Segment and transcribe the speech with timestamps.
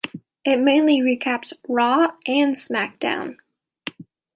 [0.43, 3.35] It mainly recaps "Raw" and "SmackDown".